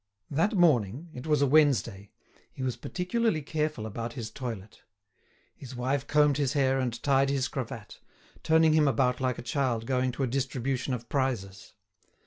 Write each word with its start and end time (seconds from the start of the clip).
That 0.31 0.53
morning—it 0.55 1.27
was 1.27 1.43
a 1.43 1.45
Wednesday—he 1.45 2.63
was 2.63 2.75
particularly 2.75 3.43
careful 3.43 3.85
about 3.85 4.13
his 4.13 4.31
toilet. 4.31 4.81
His 5.55 5.75
wife 5.75 6.07
combed 6.07 6.37
his 6.37 6.53
hair 6.53 6.79
and 6.79 6.99
tied 7.03 7.29
his 7.29 7.47
cravat, 7.47 7.99
turning 8.41 8.73
him 8.73 8.87
about 8.87 9.21
like 9.21 9.37
a 9.37 9.43
child 9.43 9.85
going 9.85 10.11
to 10.13 10.23
a 10.23 10.25
distribution 10.27 10.95
of 10.95 11.07
prizes. 11.07 11.75